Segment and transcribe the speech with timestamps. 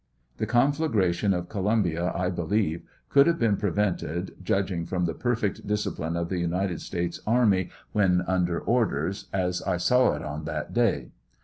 [0.37, 6.15] The conflagration of Columbia, I believe, could have been prevented, judging from the perfect discipline
[6.17, 11.11] of the United States army when under orders, as I saw it on that day.